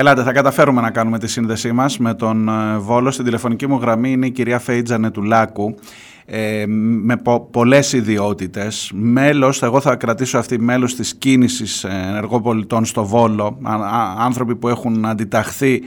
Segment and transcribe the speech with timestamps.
[0.00, 3.12] Ελάτε, θα καταφέρουμε να κάνουμε τη σύνδεσή μας με τον ε, Βόλος.
[3.12, 5.74] Στην τηλεφωνική μου γραμμή είναι η κυρία Φέιτζα Νετουλάκου
[6.24, 6.64] ε,
[7.02, 8.90] με πο, πολλές ιδιότητες.
[8.94, 13.58] Μέλος, εγώ θα κρατήσω αυτή μέλος της κίνησης ενεργοπολιτών στο Βόλο,
[14.18, 15.82] άνθρωποι που έχουν αντιταχθεί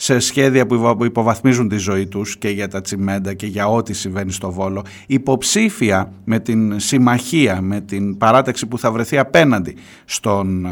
[0.00, 4.32] σε σχέδια που υποβαθμίζουν τη ζωή τους και για τα τσιμέντα και για ό,τι συμβαίνει
[4.32, 10.70] στο Βόλο, υποψήφια με την συμμαχία, με την παράταξη που θα βρεθεί απέναντι στον ε,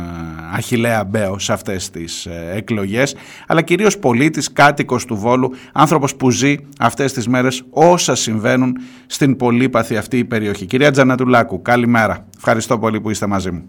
[0.55, 3.15] Αχιλέα Μπέο σε αυτές τις ε, εκλογές,
[3.47, 9.37] αλλά κυρίως πολίτης, κάτοικος του Βόλου, άνθρωπος που ζει αυτές τις μέρες όσα συμβαίνουν στην
[9.37, 10.67] πολύπαθη αυτή η περιοχή.
[10.67, 12.27] Κυρία Τζανατουλάκου, καλημέρα.
[12.37, 13.69] Ευχαριστώ πολύ που είστε μαζί μου.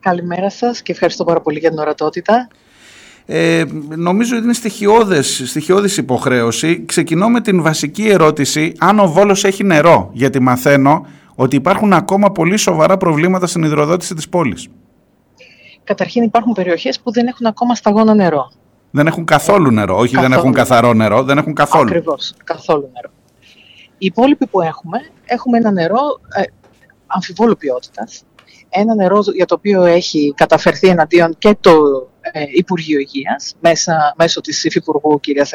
[0.00, 2.48] Καλημέρα σας και ευχαριστώ πάρα πολύ για την ορατότητα.
[3.26, 3.64] Ε,
[3.96, 6.84] νομίζω ότι είναι στοιχειώδες, στοιχειώδης υποχρέωση.
[6.84, 12.32] Ξεκινώ με την βασική ερώτηση αν ο Βόλος έχει νερό, γιατί μαθαίνω ότι υπάρχουν ακόμα
[12.32, 14.68] πολύ σοβαρά προβλήματα στην υδροδότηση της πόλης.
[15.84, 18.52] Καταρχήν υπάρχουν περιοχές που δεν έχουν ακόμα σταγόνα νερό.
[18.90, 21.88] Δεν έχουν καθόλου νερό, όχι δεν έχουν καθαρό νερό, δεν έχουν καθόλου.
[21.88, 23.10] Ακριβώς, καθόλου νερό.
[23.98, 26.00] Οι υπόλοιποι που έχουμε, έχουμε ένα νερό
[26.36, 26.42] ε,
[27.06, 28.22] αμφιβόλου ποιότητας,
[28.68, 32.13] ένα νερό για το οποίο έχει καταφερθεί εναντίον και το ε,
[32.54, 35.52] Υπουργείο Υγείας μέσα, μέσω της Υφυπουργού κυρίας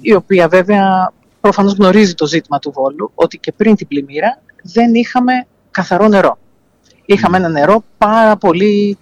[0.00, 4.94] η οποία βέβαια προφανώς γνωρίζει το ζήτημα του Βόλου ότι και πριν την πλημμύρα δεν
[4.94, 5.32] είχαμε
[5.70, 6.38] καθαρό νερό.
[7.04, 8.98] Είχαμε ένα νερό πάρα πολύ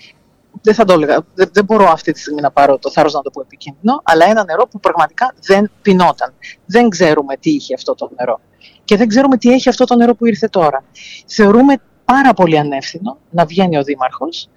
[0.63, 3.31] δεν θα το έλεγα, δεν, μπορώ αυτή τη στιγμή να πάρω το θάρρος να το
[3.31, 6.35] πω επικίνδυνο, αλλά ένα νερό που πραγματικά δεν πεινόταν.
[6.67, 8.41] Δεν ξέρουμε τι είχε αυτό το νερό.
[8.85, 10.85] Και δεν ξέρουμε τι έχει αυτό το νερό που ήρθε τώρα.
[11.27, 14.49] Θεωρούμε πάρα πολύ ανεύθυνο να βγαίνει ο Δήμαρχος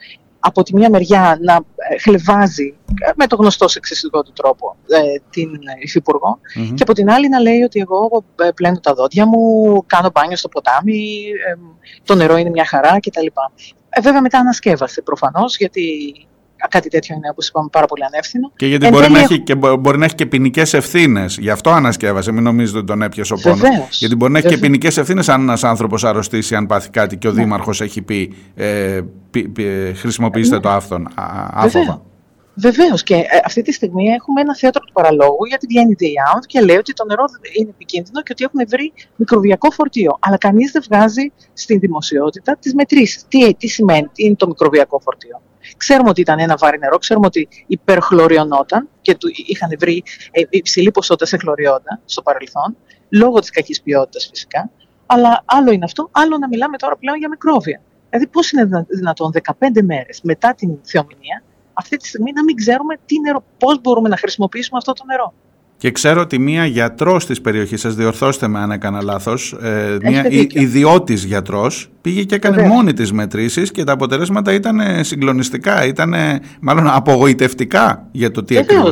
[0.43, 5.19] από τη μια μεριά να ε, χλεβάζει ε, με το γνωστό σεξιστικό του τρόπο ε,
[5.29, 5.49] την
[5.81, 6.39] υφυπουργο
[6.73, 8.23] και από την άλλη να λέει ότι εγώ
[8.55, 11.23] πλένω τα δόντια μου, κάνω μπάνιο στο ποτάμι,
[12.03, 13.25] το νερό είναι μια χαρά κτλ.
[13.89, 16.13] Ε, βέβαια μετά ανασκεύασε προφανώς γιατί
[16.69, 18.51] κάτι τέτοιο είναι, όπως είπαμε, πάρα πολύ ανεύθυνο.
[18.55, 21.37] Και γιατί μπορεί, να έχει, και μπορεί να έχει και ποινικές ευθύνες.
[21.37, 22.31] Γι' αυτό ανασκεύασε.
[22.31, 23.99] Μην νομίζετε ότι τον έπιασε ο πόνος.
[23.99, 27.27] Γιατί μπορεί να έχει και ποινικές ευθύνες αν ένας άνθρωπος αρρωστήσει, αν πάθει κάτι και
[27.27, 27.41] ο ναι.
[27.41, 29.01] Δήμαρχος έχει πει ε,
[29.95, 30.61] χρησιμοποιήστε ναι.
[30.61, 31.07] το άφθον,
[31.51, 32.01] άφοβα.
[32.55, 33.03] Βεβαίως.
[33.03, 36.61] Και ε, αυτή τη στιγμή έχουμε ένα θέατρο του παραλόγου γιατί βγαίνει η ΔΕΙΑΟΝ και
[36.61, 37.23] λέει ότι το νερό
[37.59, 40.17] είναι επικίνδυνο και ότι έχουν βρει μικροβιακό φορτίο.
[40.19, 43.25] Αλλά κανείς δεν βγάζει στην δημοσιότητα τις μετρήσεις.
[43.27, 45.41] Τι, τι σημαίνει, τι είναι το μικροβιακό φορτίο.
[45.77, 50.91] Ξέρουμε ότι ήταν ένα βάρη νερό, ξέρουμε ότι υπερχλωριωνόταν και του είχαν βρει ε, υψηλή
[50.91, 52.77] ποσότητα σε χλωριόντα στο παρελθόν,
[53.09, 54.69] λόγω της κακής ποιότητας φυσικά.
[55.05, 57.81] Αλλά άλλο είναι αυτό, άλλο να μιλάμε τώρα πλέον για μικρόβια.
[58.09, 59.53] Δηλαδή, πώς είναι δυνατόν 15
[59.83, 61.43] μέρες μετά την θεομηνία
[61.73, 65.33] αυτή τη στιγμή να μην ξέρουμε τι νερό, πώς μπορούμε να χρησιμοποιήσουμε αυτό το νερό.
[65.77, 70.25] Και ξέρω ότι μία γιατρός της περιοχής σας, διορθώστε με αν έκανα λάθος, ε, μία
[70.49, 72.73] ιδιώτης γιατρός, πήγε και έκανε Βεβαίως.
[72.73, 76.13] μόνη της μετρήσεις και τα αποτελέσματα ήταν συγκλονιστικά, ήταν
[76.59, 78.89] μάλλον απογοητευτικά για το τι έκανε.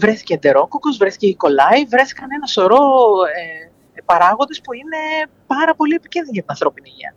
[0.00, 2.76] Βρέθηκε εντερόκοκος, βρέθηκε η κολάι, βρέθηκαν ένα σωρό
[3.96, 7.14] ε, παράγοντες που είναι πάρα πολύ επικίνδυνοι για την ανθρώπινη υγεία.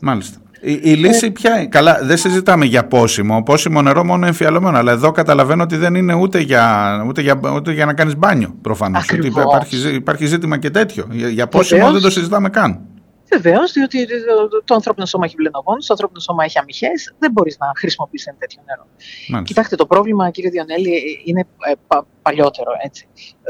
[0.00, 0.38] Μάλιστα.
[0.60, 3.42] Η, η λύση ποια είναι; Καλά, δεν συζητάμε για πόσιμο.
[3.42, 4.78] Πόσιμο νερό μόνο εμφιαλωμένο.
[4.78, 8.56] Αλλά εδώ καταλαβαίνω ότι δεν είναι ούτε για, ούτε για, ούτε για να κάνεις μπάνιο
[8.62, 9.08] προφανώς.
[9.08, 11.08] Υπάρχει, υπάρχει ζήτημα και τέτοιο.
[11.10, 12.80] Για, για πόσιμο δεν το συζητάμε καν.
[13.32, 14.06] Βεβαίως, διότι
[14.64, 16.88] το ανθρώπινο σώμα έχει βλενογόνους, το ανθρώπινο σώμα έχει αμυχέ,
[17.18, 18.86] δεν μπορείς να χρησιμοποιήσει ένα τέτοιο νερό.
[19.28, 19.42] Μάλιστα.
[19.42, 22.70] Κοιτάξτε, το πρόβλημα, κύριε Διονέλη, είναι ε, πα, παλιότερο.
[22.84, 23.06] Έτσι.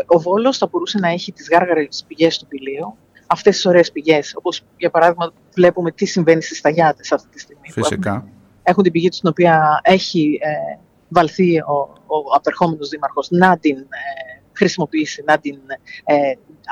[0.06, 4.34] Ο Βόλος θα μπορούσε να έχει τις γάργαρες πηγές του πηλίου, αυτές τις ωραίες πηγές.
[4.36, 7.70] Όπως για παράδειγμα, βλέπουμε τι συμβαίνει στις Σταγιάτες αυτή τη στιγμή.
[7.70, 8.10] Φυσικά.
[8.10, 13.58] Έχουν, έχουν την πηγή τους, στην οποία έχει ε, βαλθεί ο, ο απερχόμενος δήμαρχος να
[13.58, 15.58] την ε, χρησιμοποιήσει, να την
[16.04, 16.14] ε,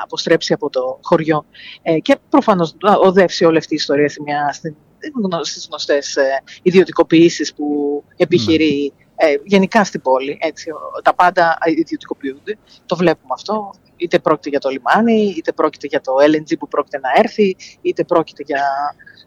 [0.03, 1.45] αποστρέψει από το χωριό.
[1.81, 4.53] Ε, και προφανώς οδεύσει όλη αυτή η ιστορία σε μια,
[5.41, 7.65] στις γνωστές ε, ιδιωτικοποιήσεις που
[8.15, 8.93] επιχειρεί
[9.23, 9.29] ναι.
[9.29, 10.37] ε, γενικά στην πόλη.
[10.41, 10.69] Έτσι,
[11.03, 12.57] τα πάντα ιδιωτικοποιούνται.
[12.85, 16.99] Το βλέπουμε αυτό είτε πρόκειται για το λιμάνι, είτε πρόκειται για το LNG που πρόκειται
[16.99, 18.61] να έρθει, είτε πρόκειται για...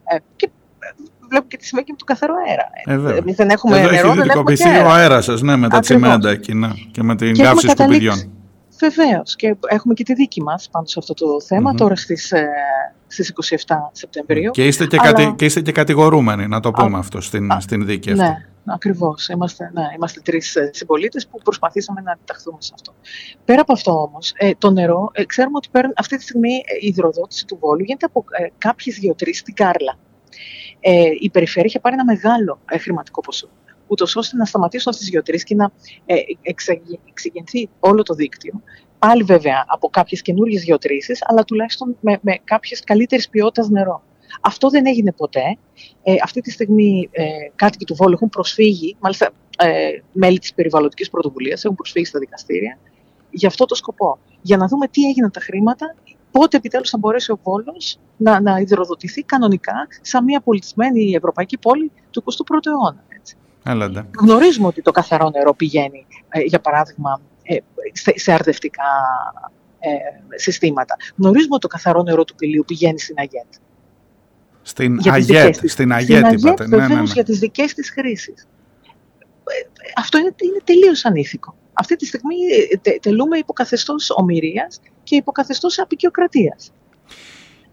[0.05, 0.87] Ε, και ε,
[1.29, 2.71] βλέπω και τι συμβαίνει με τον καθαρό αέρα.
[3.15, 6.31] Ε, Εμείς δεν έχουμε Εδώ νερό, έχει ιδιωτικοποιηθεί ο αέρα σας, ναι, με τα τσιμέντα
[6.31, 8.31] εκείνα και με την καύση σκουπιδιών.
[8.79, 9.37] Βεβαίως.
[9.37, 11.77] Και έχουμε και τη δίκη μας πάνω σε αυτό το θέμα mm-hmm.
[11.77, 12.33] τώρα στις
[13.07, 13.33] στις
[13.67, 14.51] 27 Σεπτεμβρίου.
[14.51, 15.13] Και είστε και, αλλά...
[15.13, 18.47] κατη, και είστε και κατηγορούμενοι, να το πούμε Α, αυτό, στην, α, στην δίκη αυτή.
[18.67, 19.29] Ναι, Ακριβώς.
[19.29, 22.95] Είμαστε, ναι, είμαστε τρεις ε, συμπολίτες που προσπαθήσαμε να αντιταχθούμε σε αυτό.
[23.45, 26.87] Πέρα από αυτό όμως, ε, το νερό, ε, ξέρουμε ότι παίρνει, αυτή τη στιγμή η
[26.87, 29.99] υδροδότηση του Βόλου γίνεται από ε, κάποιες γεωτρήσει στην Κάρλα.
[30.81, 33.49] Ε, η περιφέρεια είχε πάρει ένα μεγάλο ε, χρηματικό ποσό,
[33.87, 35.71] ούτως ώστε να σταματήσουν αυτές τις γεωτρήσει και να
[36.07, 36.15] ε,
[37.05, 38.63] εξηγενθεί όλο το δίκτυο.
[38.99, 44.03] Πάλι βέβαια από κάποιες καινούριε γεωτρήσει, αλλά τουλάχιστον με, με κάποιες καλύτερη ποιότητα νερό.
[44.41, 45.59] Αυτό δεν έγινε ποτέ.
[46.03, 47.25] Ε, αυτή τη στιγμή ε,
[47.57, 52.79] κάτοικοι του Βόλου έχουν προσφύγει, μάλιστα ε, μέλη της περιβαλλοντικής πρωτοβουλίας έχουν προσφύγει στα δικαστήρια
[53.31, 54.19] για αυτό το σκοπό.
[54.43, 55.95] Για να δούμε τι έγιναν τα χρήματα,
[56.31, 61.91] πότε επιτέλους θα μπορέσει ο Βόλος να, να υδροδοτηθεί κανονικά σαν μια πολιτισμένη ευρωπαϊκή πόλη
[62.11, 63.05] του 21ου αιώνα.
[63.09, 63.37] Έτσι.
[64.21, 67.57] Γνωρίζουμε ότι το καθαρό νερό πηγαίνει, ε, για παράδειγμα, ε,
[68.15, 68.83] σε αρδευτικά
[69.79, 70.97] ε, συστήματα.
[71.17, 73.53] Γνωρίζουμε ότι το καθαρό νερό του πηλίου πηγαίνει στην ΑΓΕΤ.
[74.69, 76.67] Στην ΑΓΕΤ, στην ΑΓΕΤ, είπατε.
[76.69, 77.03] Ναι, ναι, ναι.
[77.03, 78.47] για τις δικές της χρήσεις.
[79.97, 81.55] Αυτό είναι, είναι τελείως ανήθικο.
[81.73, 82.35] Αυτή τη στιγμή
[83.01, 86.73] τελούμε υποκαθεστώς ομοιρίας και υποκαθεστώς απεικιοκρατίας.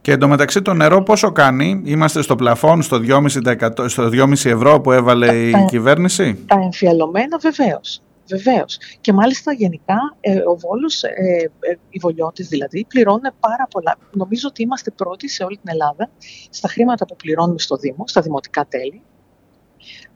[0.01, 4.91] Και εντωμεταξύ το νερό πόσο κάνει, είμαστε στο πλαφόν, στο 2,5, στο 2,5 ευρώ που
[4.91, 8.01] έβαλε η κυβέρνηση; Τα εμφιαλωμένα βεβαίως.
[8.27, 8.77] Βεβαίως.
[9.01, 11.09] Και μάλιστα γενικά ε, ο Βόλος, ε,
[11.59, 13.97] ε, οι Βολιώτες δηλαδή, πληρώνουν πάρα πολλά.
[14.11, 16.09] Νομίζω ότι είμαστε πρώτοι σε όλη την Ελλάδα
[16.49, 19.01] στα χρήματα που πληρώνουμε στο Δήμο, στα δημοτικά τέλη.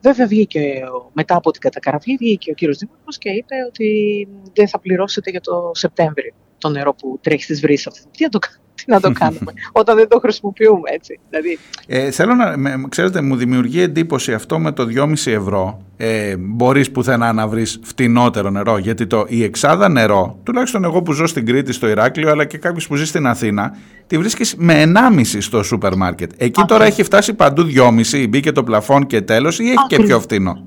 [0.02, 0.82] Βέβαια, βγήκε
[1.14, 5.42] μετά από την κατακραυγή, βγήκε ο κύριος Δήμαρχος και είπε ότι δεν θα πληρώσετε για
[5.42, 8.02] το Σεπτέμβριο το νερό που τρέχει στις βρύσει αυτή.
[8.12, 8.40] Τι να το
[8.94, 11.20] να το κάνουμε όταν δεν το χρησιμοποιούμε έτσι.
[11.30, 11.60] Δηλαδή...
[11.88, 15.82] Ε, θέλω να, με, ξέρετε, μου δημιουργεί εντύπωση αυτό με το 2,5 ευρώ.
[15.98, 21.12] Ε, μπορείς πουθενά να βρεις φτηνότερο νερό, γιατί το, η εξάδα νερό, τουλάχιστον εγώ που
[21.12, 24.92] ζω στην Κρήτη, στο Ηράκλειο, αλλά και κάποιο που ζει στην Αθήνα, τη βρίσκεις με
[25.18, 26.32] 1,5 στο σούπερ μάρκετ.
[26.38, 27.64] Εκεί τώρα έχει φτάσει παντού
[28.12, 30.66] 2,5, μπήκε το πλαφόν και τέλος ή έχει και πιο φτηνό;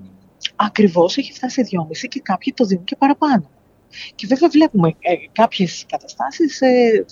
[0.57, 3.51] Ακριβώς έχει φτάσει 2,5 και κάποιοι το δίνουν και παραπάνω.
[4.15, 7.05] Και βέβαια βλέπουμε ε, κάποιες καταστάσεις ε,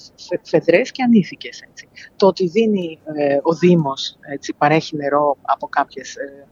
[0.42, 1.62] φεδρές και ανήθικες.
[1.70, 1.88] Έτσι.
[2.16, 6.46] Το ότι δίνει ε, ο Δήμος, έτσι, παρέχει νερό από κάποιες, ε,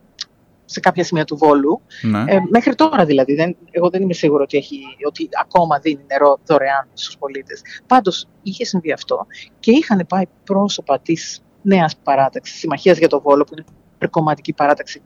[0.64, 2.24] σε κάποια σημεία του Βόλου, ναι.
[2.26, 6.38] ε, μέχρι τώρα δηλαδή, δεν, εγώ δεν είμαι σίγουρο ότι, έχει, ότι ακόμα δίνει νερό
[6.46, 7.60] δωρεάν στους πολίτες.
[7.86, 9.26] Πάντως είχε συμβεί αυτό
[9.60, 13.64] και είχαν πάει πρόσωπα της νέας παράταξης, Συμμαχίας για το Βόλο, που είναι
[14.10, 15.02] κομματική παράταξη,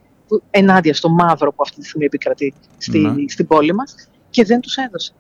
[0.51, 3.29] ενάντια στο μαύρο που αυτή τη στιγμή επικρατεί στη, ναι.
[3.29, 3.95] στην πόλη μας
[4.31, 5.13] και δεν τους έδωσε.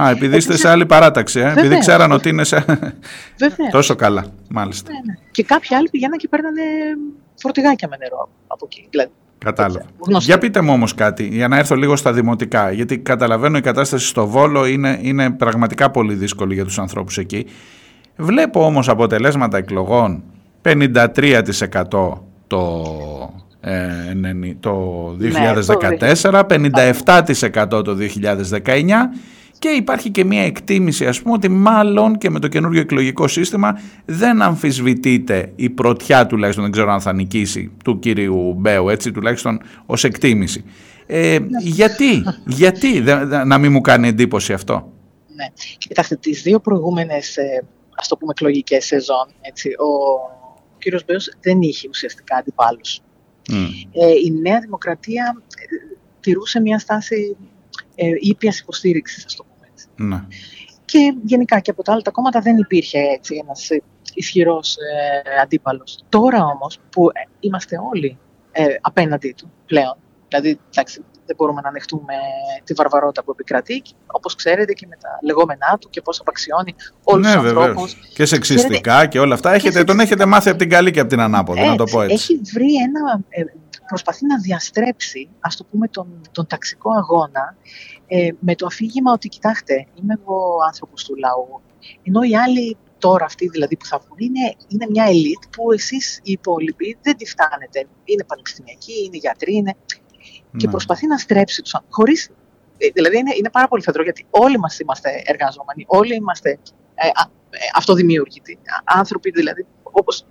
[0.00, 2.64] Α, επειδή είστε σε άλλη παράταξη, ε; επειδή ξέραν ότι είναι σε...
[3.70, 4.92] τόσο καλά, μάλιστα.
[4.92, 5.18] Ναι, ναι.
[5.30, 6.62] Και κάποιοι άλλοι πηγαίναν και παίρνανε
[7.34, 8.86] φορτηγάκια με νερό από εκεί.
[8.90, 9.10] Δηλαδή,
[9.44, 9.84] Κατάλαβα.
[10.20, 14.06] Για πείτε μου όμως κάτι, για να έρθω λίγο στα δημοτικά, γιατί καταλαβαίνω η κατάσταση
[14.06, 17.46] στο Βόλο είναι, είναι πραγματικά πολύ δύσκολη για τους ανθρώπους εκεί.
[18.16, 20.22] Βλέπω όμως αποτελέσματα εκλογών
[20.62, 21.06] 53%
[22.46, 22.84] το
[23.36, 23.49] ε,
[24.60, 25.16] το
[26.22, 27.96] 2014, 57% το
[28.64, 29.10] 2019
[29.60, 33.80] και υπάρχει και μια εκτίμηση ας πούμε ότι μάλλον και με το καινούργιο εκλογικό σύστημα
[34.04, 39.60] δεν αμφισβητείται η πρωτιά τουλάχιστον δεν ξέρω αν θα νικήσει του κύριου Μπέου έτσι τουλάχιστον
[39.86, 40.64] ως εκτίμηση.
[41.06, 43.00] Ε, γιατί, γιατί
[43.46, 44.92] να μην μου κάνει εντύπωση αυτό;
[45.34, 45.46] Ναι,
[45.78, 47.64] κοιτάξτε τις δύο προηγούμενες ε,
[47.96, 49.88] ας το πούμε εκλογικές σεζόν έτσι, ο
[50.78, 53.00] κύριος Μπέος δεν είχε ουσιαστικά αντιπάλους.
[53.92, 57.36] Ε, η Νέα Δημοκρατία ε, τηρούσε μια στάση
[57.94, 59.86] ε, ήπιας υποστήριξης, ας το πούμε έτσι.
[59.96, 60.24] Ναι.
[60.84, 63.82] Και γενικά και από τα άλλα τα κόμματα δεν υπήρχε έτσι ένας ε,
[64.14, 66.04] ισχυρός ε, αντίπαλος.
[66.08, 68.18] Τώρα όμως που ε, είμαστε όλοι
[68.52, 69.96] ε, απέναντί του πλέον,
[70.28, 72.14] δηλαδή εντάξει, δεν μπορούμε να ανεχτούμε
[72.64, 76.74] τη βαρβαρότητα που επικρατεί, όπως ξέρετε και με τα λεγόμενά του και πώς απαξιώνει
[77.04, 77.94] όλους ναι, τους ανθρώπους.
[78.14, 79.52] Και σεξιστικά και όλα αυτά.
[79.52, 82.14] Έχετε, τον έχετε μάθει από την καλή και από την ανάποδη, να το πω έτσι.
[82.14, 83.20] Έχει βρει ένα.
[83.28, 83.42] Ε,
[83.86, 87.56] προσπαθεί να διαστρέψει, ας το πούμε, τον, τον ταξικό αγώνα
[88.06, 91.60] ε, με το αφήγημα ότι, κοιτάξτε, είμαι εγώ άνθρωπος του λαού,
[92.02, 96.20] ενώ οι άλλοι τώρα αυτοί δηλαδή που θα βγουν είναι, είναι μια ελίτ που εσείς
[96.22, 97.86] οι υπόλοιποι δεν τη φτάνετε.
[98.04, 99.74] Είναι πανεπιστημιακοί, είναι γιατροί, είναι
[100.56, 100.70] και ναι.
[100.70, 102.28] προσπαθεί να στρέψει τους ανθρώπους.
[102.78, 106.58] Ε, δηλαδή είναι, είναι πάρα πολύ φεδρό γιατί όλοι μας είμαστε εργαζόμενοι, όλοι είμαστε
[106.94, 107.10] ε, ε,
[107.74, 108.58] αυτοδημιούργητοι.
[108.84, 110.26] Άνθρωποι δηλαδή, όπως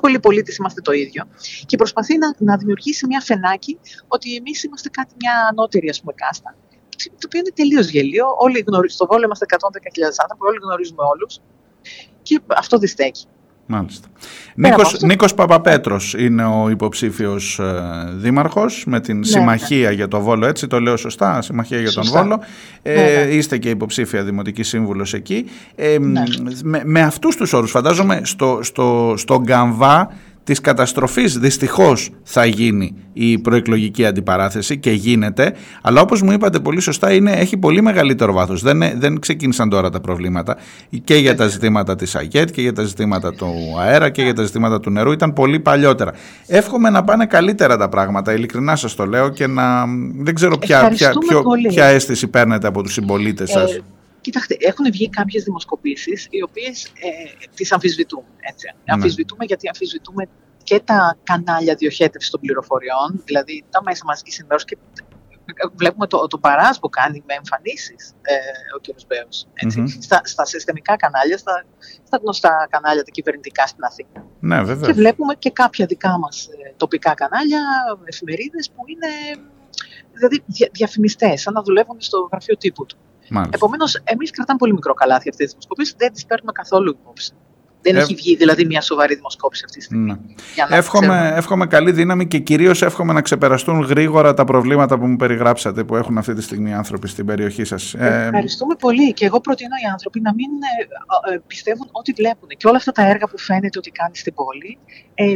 [0.00, 1.24] όλοι οι πολίτε είμαστε το ίδιο.
[1.66, 3.78] Και προσπαθεί να, να δημιουργήσει μια φενάκι
[4.08, 6.56] ότι εμείς είμαστε κάτι, μια ανώτερη ας πούμε, κάστα.
[6.96, 8.26] Το οποίο είναι τελείως γελίο.
[8.38, 9.58] Όλοι γνωρίζουμε, στο Βόλιο είμαστε 110.000
[10.22, 11.40] άνθρωποι, όλοι γνωρίζουμε όλους.
[12.22, 13.26] Και αυτό δεν στέκει.
[13.66, 14.08] Μάλιστα.
[14.54, 19.94] Νίκος, Νίκος Παπαπέτρος είναι ο υποψήφιος ε, δήμαρχος με την ναι, Συμμαχία ναι.
[19.94, 22.40] για το Βόλο, έτσι το λέω σωστά, Συμμαχία για τον Βόλο.
[22.82, 25.44] Ε, ναι, είστε και υποψήφια δημοτική σύμβουλος εκεί.
[25.74, 25.96] Ε,
[26.62, 30.10] με, με αυτούς τους όρους φαντάζομαι στο, στο, στο Γκαμβά
[30.44, 36.80] της καταστροφής δυστυχώς θα γίνει η προεκλογική αντιπαράθεση και γίνεται, αλλά όπως μου είπατε πολύ
[36.80, 38.62] σωστά είναι, έχει πολύ μεγαλύτερο βάθος.
[38.62, 40.56] Δεν, δεν ξεκίνησαν τώρα τα προβλήματα
[41.04, 43.46] και για τα ζητήματα της ΑΓΕΤ και για τα ζητήματα του
[43.80, 46.12] αέρα και για τα ζητήματα του νερού, ήταν πολύ παλιότερα.
[46.46, 49.86] Εύχομαι να πάνε καλύτερα τα πράγματα, ειλικρινά σας το λέω και να
[50.18, 51.12] δεν ξέρω ποια, ποια,
[51.68, 53.72] ποια αίσθηση παίρνετε από τους συμπολίτες σας.
[53.72, 53.82] Ε,
[54.24, 58.26] Κοιτάξτε, έχουν βγει κάποιες δημοσκοπήσεις οι οποίες ε, τις αμφισβητούμε.
[58.50, 58.66] Έτσι.
[58.66, 58.92] Ναι.
[58.92, 60.28] Αμφισβητούμε γιατί αμφισβητούμε
[60.62, 64.76] και τα κανάλια διοχέτευσης των πληροφοριών, δηλαδή τα μέσα μαζικής ενημέρωσης και
[65.74, 68.34] βλέπουμε το, το παράς που κάνει με εμφανίσεις ε,
[68.76, 68.86] ο κ.
[69.06, 69.46] Μπέος.
[70.00, 71.64] Στα, στα συστημικά κανάλια, στα,
[72.06, 74.26] στα γνωστά κανάλια τα κυβερνητικά στην Αθήνα.
[74.40, 74.86] Ναι, βέβαια.
[74.86, 77.60] Και βλέπουμε και κάποια δικά μας ε, τοπικά κανάλια,
[78.04, 79.10] εφημερίδες που είναι
[80.12, 82.96] δηλαδή, δια, διαφημιστές, σαν να δουλεύουν στο γραφείο τύπου του.
[83.50, 87.32] Επομένως, εμείς κρατάμε πολύ μικρό καλάθι αυτές τις δημοσκοπήσεις, δεν τις παίρνουμε καθόλου υπόψη.
[87.84, 87.98] Δεν ε...
[87.98, 90.06] έχει βγει δηλαδή μια σοβαρή δημοσκόπηση αυτή τη στιγμή.
[90.10, 90.76] Ναι.
[90.76, 95.84] εύχομαι, εύχομαι καλή δύναμη και κυρίως εύχομαι να ξεπεραστούν γρήγορα τα προβλήματα που μου περιγράψατε
[95.84, 97.94] που έχουν αυτή τη στιγμή οι άνθρωποι στην περιοχή σας.
[97.94, 99.12] Ε, ευχαριστούμε πολύ.
[99.12, 100.48] Και εγώ προτείνω οι άνθρωποι να μην
[101.28, 102.48] ε, ε, πιστεύουν ό,τι βλέπουν.
[102.48, 104.78] Και όλα αυτά τα έργα που φαίνεται ότι κάνει στην πόλη
[105.14, 105.34] ε,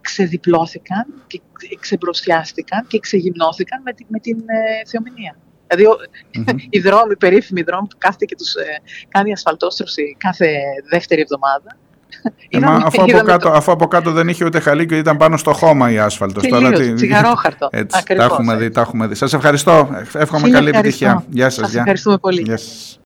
[0.00, 1.40] ξεδιπλώθηκαν και
[1.80, 5.36] ξεμπροστιάστηκαν και ξεγυμνώθηκαν με, με την ε, θεομηνία.
[5.74, 5.96] Δηλαδή,
[6.34, 6.54] mm-hmm.
[6.76, 8.64] οι δρόμοι, οι περίφημοι δρόμοι που κάθεται και τους ε,
[9.08, 10.46] κάνει ασφαλτόστρωση κάθε
[10.90, 11.76] δεύτερη εβδομάδα.
[12.48, 13.54] Ε, μα, αφού, από κάτω, το...
[13.54, 16.46] αφού από κάτω δεν είχε ούτε χαλί ήταν πάνω στο χώμα η άσφαλτος.
[16.48, 16.92] Τώρα, τι...
[16.92, 17.68] τσιγαρόχαρτο.
[17.72, 19.14] Έτσι, τα έχουμε δει, τα έχουμε δει.
[19.14, 19.88] Σας ευχαριστώ.
[20.12, 21.24] Εύχομαι καλή επιτυχία.
[21.28, 21.66] Γεια σας.
[21.66, 22.40] Σας ευχαριστούμε πολύ.
[22.40, 22.98] Γεια σας.